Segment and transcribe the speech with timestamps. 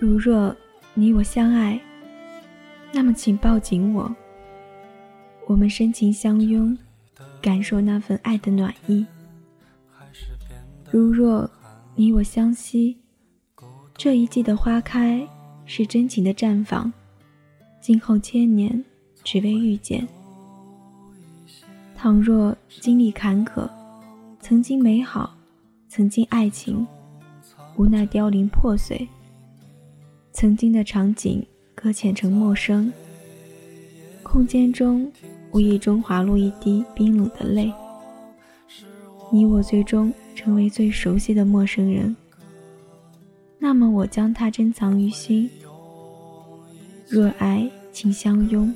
[0.00, 0.56] 如若
[0.94, 1.78] 你我相爱，
[2.90, 4.10] 那么请抱紧我，
[5.46, 6.74] 我们深情相拥，
[7.42, 9.04] 感受那份爱的暖意。
[10.90, 11.48] 如若
[11.94, 12.96] 你我相惜，
[13.94, 15.28] 这一季的花开
[15.66, 16.90] 是真情的绽放，
[17.78, 18.82] 今后千年
[19.22, 20.08] 只为遇见。
[21.94, 23.68] 倘若经历坎坷，
[24.40, 25.36] 曾经美好，
[25.90, 26.86] 曾经爱情，
[27.76, 29.06] 无奈凋零破碎，
[30.32, 31.44] 曾经的场景
[31.74, 32.92] 搁浅成陌生，
[34.22, 35.10] 空间中
[35.52, 37.72] 无意中滑落一滴冰冷的泪。
[39.32, 42.16] 你我最终成为最熟悉的陌生人，
[43.58, 45.50] 那么我将它珍藏于心。
[47.08, 48.72] 若爱，请相拥；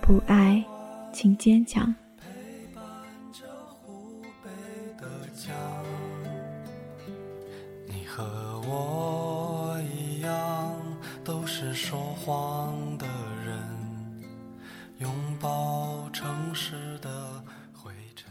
[0.00, 0.62] 不爱，
[1.12, 1.94] 请坚强。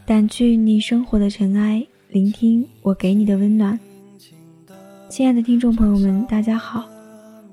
[0.04, 3.78] 掸去你生活的尘埃，聆听我给你的温暖。
[5.08, 6.88] 亲爱的听众朋友们，大家好，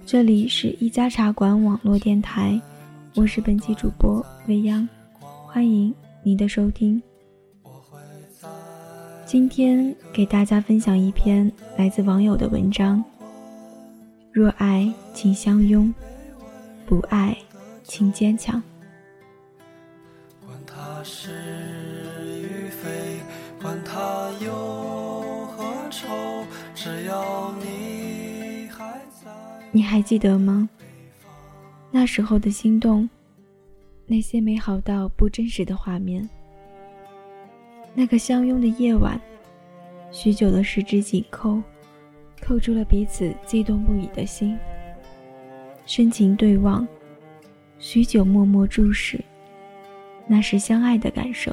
[0.03, 2.59] 这里是一家茶馆网络电台，
[3.15, 4.87] 我是本期主播未央，
[5.45, 6.99] 欢迎您的收听。
[9.27, 13.03] 今天给大家分享一篇来自网友的文章：
[14.31, 15.93] 若爱，请相拥；
[16.87, 17.37] 不爱，
[17.83, 18.61] 请坚强。
[20.43, 21.38] 管他是。
[26.81, 29.29] 只要你还在。
[29.69, 30.69] 你还记得吗？
[31.91, 33.09] 那时候的心动，
[34.05, 36.27] 那些美好到不真实的画面，
[37.93, 39.19] 那个相拥的夜晚，
[40.09, 41.61] 许久的十指紧扣，
[42.41, 44.57] 扣住了彼此激动不已的心。
[45.85, 46.87] 深情对望，
[47.77, 49.19] 许久默默注视，
[50.27, 51.51] 那是相爱的感受。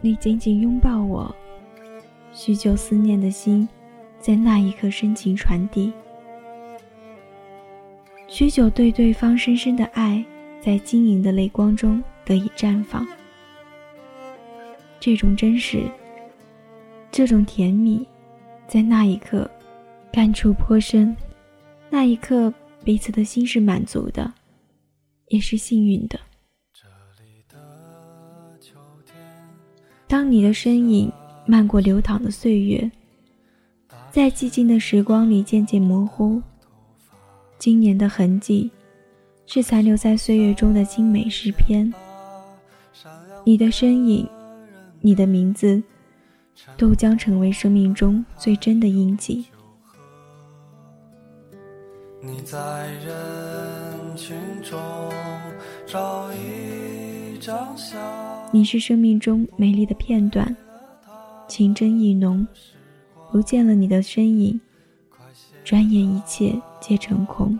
[0.00, 1.36] 你紧紧拥抱我，
[2.36, 3.66] 许久思念的心，
[4.20, 5.90] 在那一刻深情传递。
[8.28, 10.22] 许久对对方深深的爱，
[10.60, 13.08] 在晶莹的泪光中得以绽放。
[15.00, 15.90] 这种真实，
[17.10, 18.06] 这种甜蜜，
[18.68, 19.50] 在那一刻
[20.12, 21.16] 感触颇深。
[21.88, 22.52] 那一刻，
[22.84, 24.30] 彼此的心是满足的，
[25.28, 26.20] 也是幸运的。
[30.06, 31.10] 当你的身影
[31.46, 32.90] 漫过流淌的岁月，
[34.10, 36.42] 在寂静的时光里渐渐模糊。
[37.58, 38.70] 今年的痕迹，
[39.46, 41.92] 是残留在岁月中的精美诗篇。
[43.44, 44.28] 你的身影，
[45.00, 45.82] 你的名字，
[46.76, 49.46] 都将成为生命中最真的印记。
[52.20, 54.78] 你在人群中
[55.86, 58.00] 找一张相。
[58.52, 60.56] 你是生命中美丽的片段，
[61.48, 62.46] 情真意浓。
[63.32, 64.58] 不见了你的身影，
[65.62, 67.58] 转眼一切皆成空。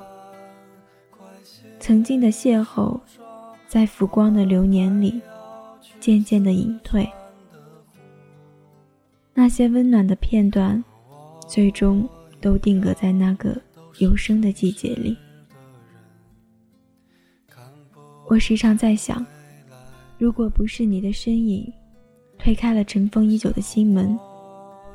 [1.78, 2.98] 曾经的邂逅，
[3.68, 5.20] 在浮光的流年里，
[6.00, 7.06] 渐渐的隐退。
[9.34, 10.82] 那些温暖的片段，
[11.46, 12.08] 最终
[12.40, 13.54] 都定格在那个
[13.98, 15.14] 有声的季节里。
[18.28, 19.24] 我时常在想。
[20.18, 21.70] 如果不是你的身影，
[22.46, 24.16] 推开了尘封已久的心门，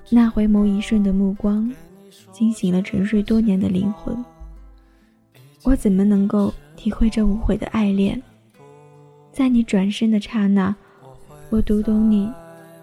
[0.09, 1.69] 那回眸一瞬的目光，
[2.31, 4.23] 惊醒了沉睡多年的灵魂。
[5.63, 8.23] 我怎么能够体会这无悔的爱恋？
[9.33, 10.73] 在你转身的刹那，
[11.49, 12.31] 我读懂你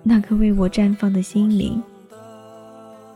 [0.03, 1.82] 那颗为我绽放的心灵。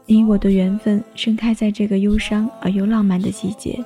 [0.07, 3.79] 你我的缘分盛开在这个忧伤而又浪漫的季节。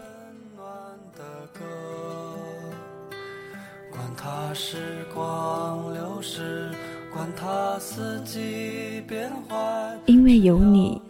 [10.06, 11.00] 因为有你，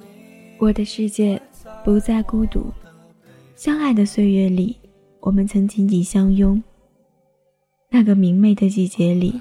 [0.59, 1.41] 我的世界
[1.85, 2.73] 不再孤独。
[3.55, 4.77] 相爱的岁月里，
[5.21, 6.63] 我们曾紧紧相拥。
[7.89, 9.41] 那个明媚的季节里，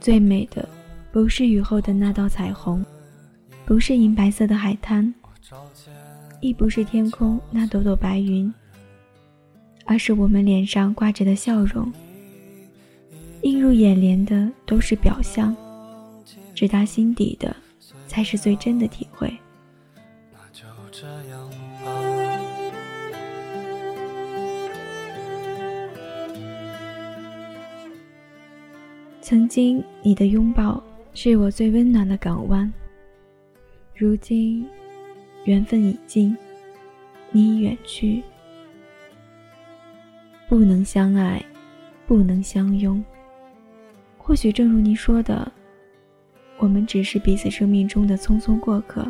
[0.00, 0.68] 最美的
[1.10, 2.84] 不是雨后的那道彩虹，
[3.64, 5.12] 不是银白色的海滩，
[6.40, 8.52] 亦不是天空那朵朵白云，
[9.86, 11.90] 而是我们脸上挂着的笑容。
[13.44, 15.54] 映入眼帘的都是表象，
[16.54, 17.54] 直达心底的
[18.06, 19.30] 才是最真的体会。
[29.20, 30.82] 曾经你的拥抱
[31.12, 32.72] 是我最温暖的港湾，
[33.94, 34.66] 如今
[35.44, 36.34] 缘分已尽，
[37.30, 38.22] 你已远去，
[40.48, 41.44] 不能相爱，
[42.06, 43.04] 不能相拥。
[44.26, 45.52] 或许正如您说的，
[46.56, 49.06] 我们只是彼此生命中的匆匆过客，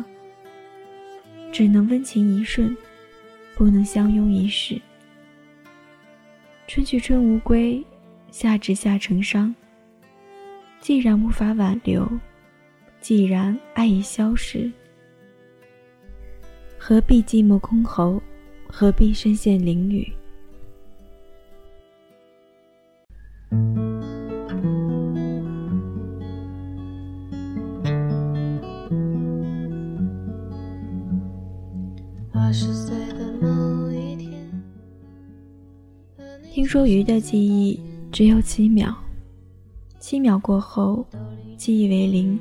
[1.53, 2.75] 只能温情一瞬，
[3.55, 4.77] 不能相拥一世。
[6.67, 7.81] 春去春无归，
[8.29, 9.55] 夏至夏成伤。
[10.81, 12.05] 既然无法挽留，
[12.99, 14.69] 既然爱已消失，
[16.77, 18.21] 何必寂寞空喉？
[18.67, 20.11] 何必身陷囹圄？
[36.75, 37.79] 说鱼的记忆
[38.11, 38.93] 只有七秒。
[39.97, 41.05] 七秒过后，
[41.55, 42.37] 记忆为零，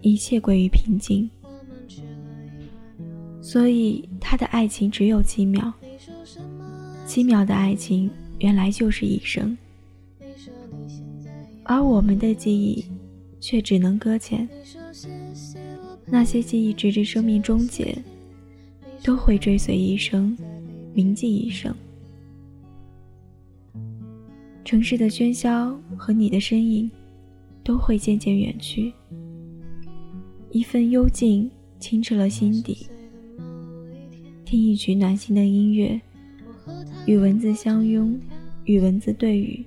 [0.00, 1.28] 一切归于平静。
[3.42, 5.72] 所以他的爱情只有七秒，
[7.04, 8.08] 七秒的爱情
[8.38, 9.58] 原来就是一生，
[11.64, 12.84] 而我们的记忆
[13.40, 14.48] 却只能搁浅。
[16.04, 17.98] 那些记忆直至生命终结，
[19.02, 20.38] 都会追随一生，
[20.94, 21.74] 铭记一生。
[24.66, 26.90] 城市的喧嚣和你的身影，
[27.62, 28.92] 都会渐渐远去。
[30.50, 31.48] 一份幽静
[31.78, 32.88] 清澈了心底。
[34.44, 36.00] 听一曲暖心的音乐，
[37.06, 38.18] 与文字相拥，
[38.64, 39.64] 与文字对语。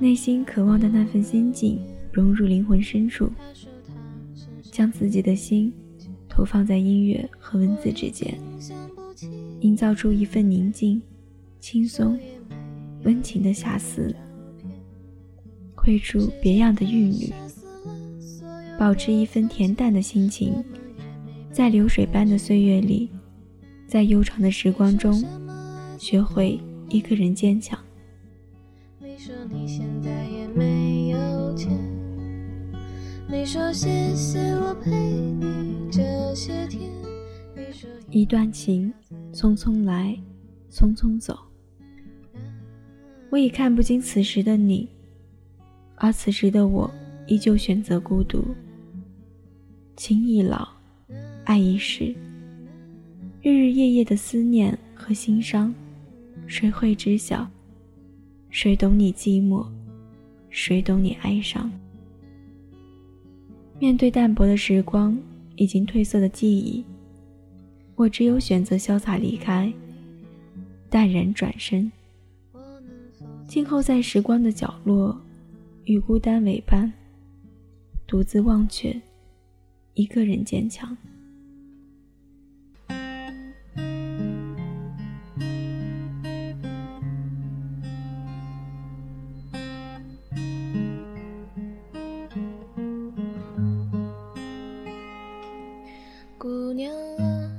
[0.00, 1.78] 内心渴望的那份心境
[2.12, 3.30] 融入灵魂深处，
[4.62, 5.72] 将自己的心
[6.28, 8.36] 投放在音乐和文字之间，
[9.60, 11.00] 营造出一份宁静、
[11.60, 12.18] 轻松。
[13.04, 14.14] 温情的遐思，
[15.74, 17.32] 绘出别样的韵律，
[18.78, 20.62] 保持一份恬淡的心情，
[21.52, 23.10] 在流水般的岁月里，
[23.86, 25.24] 在悠长的时光中，
[25.98, 27.78] 学会一个人坚强。
[29.00, 31.70] 你说你现在也没有钱，
[33.28, 36.82] 你说谢谢我陪你这些天
[38.10, 38.92] 一段情，
[39.32, 40.18] 匆匆来，
[40.70, 41.38] 匆匆走。
[43.30, 44.88] 我已看不清此时的你，
[45.96, 46.90] 而此时的我
[47.26, 48.42] 依旧选择孤独。
[49.96, 50.66] 情已老，
[51.44, 52.14] 爱已逝，
[53.42, 55.74] 日日夜夜的思念和心伤，
[56.46, 57.46] 谁会知晓？
[58.48, 59.66] 谁懂你寂寞？
[60.48, 61.70] 谁懂你哀伤？
[63.78, 65.18] 面对淡薄的时光，
[65.56, 66.82] 已经褪色的记忆，
[67.94, 69.70] 我只有选择潇洒离开，
[70.88, 71.92] 淡然转身。
[73.48, 75.18] 静候在时光的角落，
[75.86, 76.92] 与孤单为伴，
[78.06, 79.00] 独自忘却，
[79.94, 80.94] 一个人坚强。
[96.36, 97.50] 姑娘啊，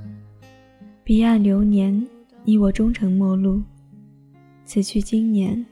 [1.02, 2.06] 彼岸流年，
[2.44, 3.60] 你我终成陌路。
[4.64, 5.66] 此去经年。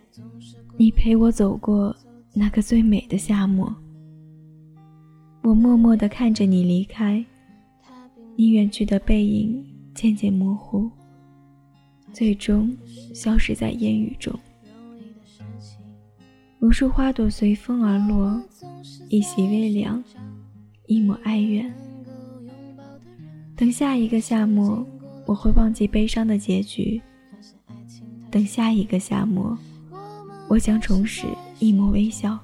[0.77, 1.95] 你陪我走过
[2.33, 3.75] 那个最美的夏末，
[5.43, 7.25] 我默默地看着你离开，
[8.37, 10.89] 你远去的背影渐渐模糊，
[12.13, 12.77] 最终
[13.13, 14.33] 消失在烟雨中。
[16.61, 18.41] 无数花朵随风而落，
[19.09, 20.03] 一袭微凉，
[20.87, 21.73] 一抹哀怨。
[23.57, 24.87] 等下一个夏末，
[25.27, 27.01] 我会忘记悲伤的结局。
[28.31, 29.59] 等下一个夏末。
[30.49, 31.27] 我将重拾
[31.59, 32.39] 一抹微笑。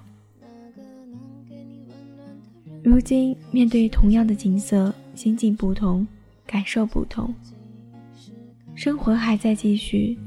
[2.83, 6.07] 如今面对同样的景色，心境不同，
[6.47, 7.35] 感受不同。
[8.75, 10.19] 生活还在继续，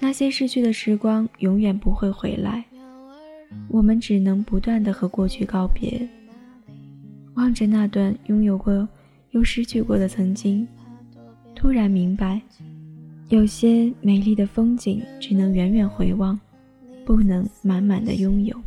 [0.00, 2.64] 那些逝去的时光永远不会回来。
[3.68, 6.08] 我们只能不断的和过去告别，
[7.34, 8.88] 望着那段拥有过
[9.30, 10.66] 又失去过的曾经，
[11.54, 12.40] 突然明白，
[13.28, 16.38] 有些美丽的风景只能远远回望。
[17.06, 18.60] 不能满满的拥有，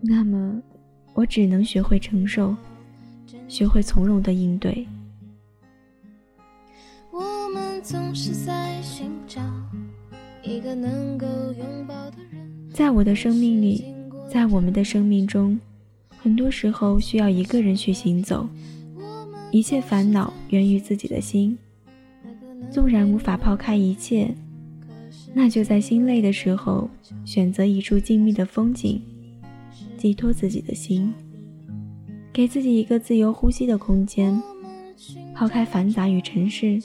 [0.00, 0.60] 那么
[1.14, 2.52] 我只能学会承受，
[3.46, 4.84] 学会从容的应对。
[7.12, 9.40] 我们总是在寻找
[10.42, 12.70] 一个能够拥抱的人。
[12.72, 13.84] 在我的生命里，
[14.28, 15.56] 在我们的生命中，
[16.18, 18.48] 很多时候需要一个人去行走。
[19.52, 21.56] 一切烦恼源于自己的心，
[22.68, 24.34] 纵然无法抛开一切。
[25.38, 26.88] 那就在心累的时候，
[27.26, 29.02] 选择一处静谧的风景，
[29.98, 31.12] 寄托自己的心，
[32.32, 34.42] 给自己一个自由呼吸的空间，
[35.34, 36.82] 抛开繁杂与尘世，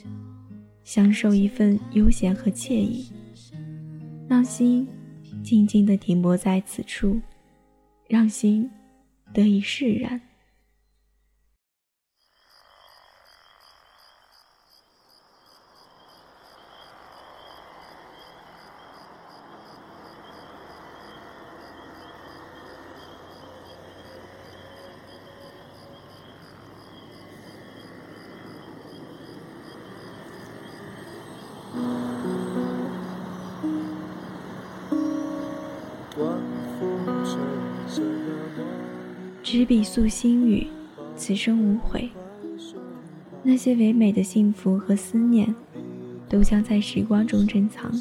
[0.84, 3.06] 享受一份悠闲和惬意，
[4.28, 4.86] 让心
[5.42, 7.22] 静静地停泊在此处，
[8.10, 8.70] 让心
[9.34, 10.20] 得以释然。
[39.52, 40.66] 执笔诉心语，
[41.18, 42.10] 此生无悔。
[43.44, 45.54] 那些唯美的幸福和思念，
[46.30, 47.92] 都将在时光中珍藏。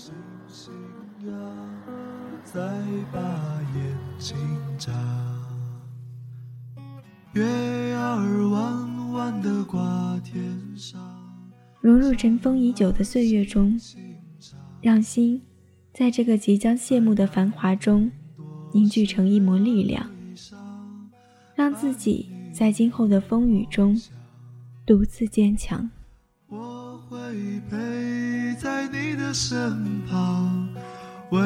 [11.80, 13.76] 融入尘封已久的岁月中，
[14.80, 15.42] 让心
[15.92, 18.08] 在这个即将谢幕的繁华中
[18.72, 20.08] 凝聚成一抹力量。
[21.60, 23.94] 让自己在今后的风雨中
[24.86, 25.90] 独自坚强。
[26.48, 27.18] 我会
[27.68, 30.66] 陪在你的身旁，
[31.30, 31.38] 为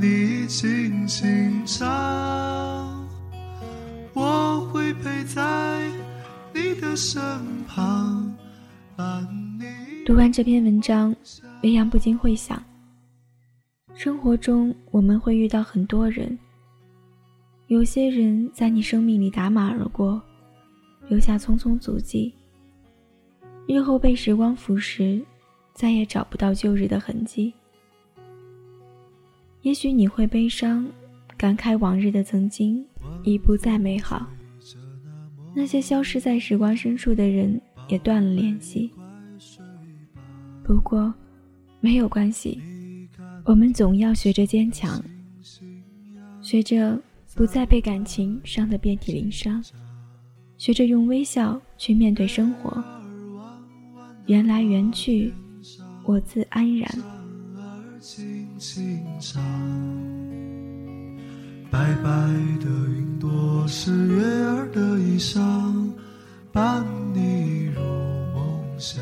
[0.00, 3.06] 你轻轻唱。
[4.14, 5.86] 我会陪在
[6.54, 7.20] 你的身
[7.66, 8.34] 旁，
[10.06, 11.14] 读完这篇文章，
[11.62, 12.58] 维扬不禁会想：
[13.94, 16.38] 生活中我们会遇到很多人。
[17.68, 20.20] 有些人在你生命里打马而过，
[21.08, 22.32] 留下匆匆足迹。
[23.66, 25.22] 日后被时光腐蚀，
[25.74, 27.52] 再也找不到旧日的痕迹。
[29.60, 30.88] 也许你会悲伤，
[31.36, 32.82] 感慨往日的曾经
[33.22, 34.26] 已不再美好。
[35.54, 38.90] 那些消失在时光深处的人也断了联系。
[40.64, 41.12] 不过，
[41.80, 42.58] 没有关系，
[43.44, 45.04] 我们总要学着坚强，
[46.40, 46.98] 学着。
[47.38, 49.62] 不再被感情伤得遍体鳞伤，
[50.56, 52.82] 学着用微笑去面对生活。
[54.26, 55.32] 缘来缘去，
[56.02, 56.90] 我自安然。
[61.70, 62.10] 白白
[62.58, 65.92] 的云朵是月儿的衣裳，
[66.50, 67.80] 伴你入
[68.34, 69.00] 梦乡。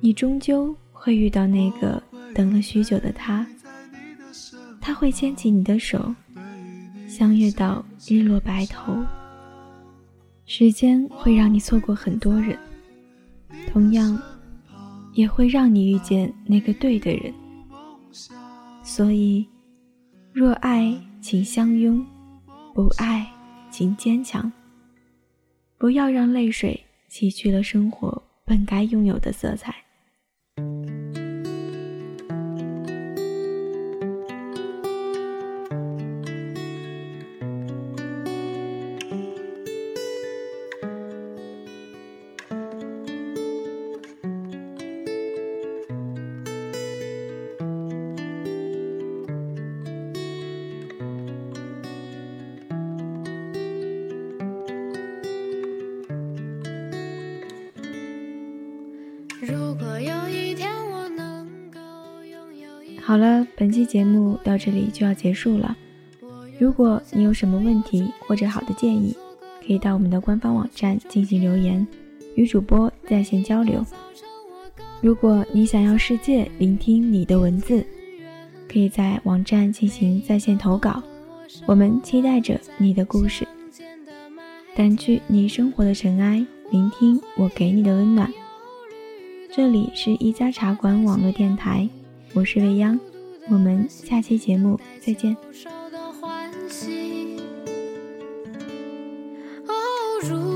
[0.00, 2.02] 你终究会遇到那个
[2.34, 3.46] 等了许久的他，
[4.80, 6.12] 他会牵起你的手。
[7.16, 8.92] 相约到日落白头，
[10.46, 12.58] 时间会让你错过很多人，
[13.68, 14.20] 同样
[15.12, 17.32] 也会让你遇见那个对的人。
[18.82, 19.46] 所以，
[20.32, 22.04] 若爱，请相拥；
[22.74, 23.24] 不爱，
[23.70, 24.50] 请坚强。
[25.78, 29.72] 不要让泪水洗去了生活本该拥有的色彩。
[63.84, 65.76] 节目到这里就要结束了。
[66.58, 69.16] 如果你有什么问题或者好的建议，
[69.66, 71.86] 可以到我们的官方网站进行留言，
[72.36, 73.84] 与主播在线交流。
[75.00, 77.84] 如果你想要世界聆听你的文字，
[78.72, 81.02] 可以在网站进行在线投稿，
[81.66, 83.46] 我们期待着你的故事。
[84.76, 88.32] 掸去你生活的尘埃，聆听我给你的温暖。
[89.52, 91.88] 这里是一家茶馆网络电台。
[92.32, 92.98] 我是未央，
[93.50, 95.36] 我们下期节目再见。
[99.66, 99.74] 哦，
[100.22, 100.53] 如。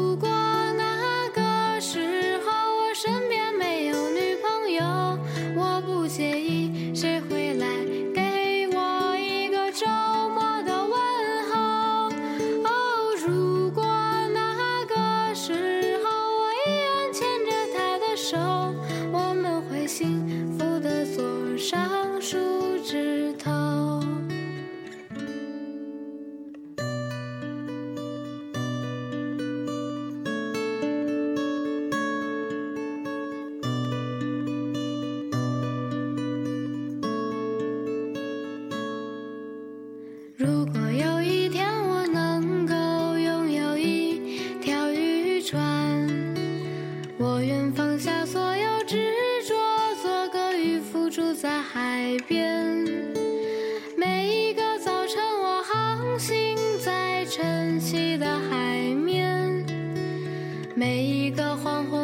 [60.79, 61.98] 每一个黄昏，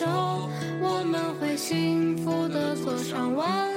[0.00, 0.06] 手，
[0.80, 3.69] 我们会幸福的坐上晚。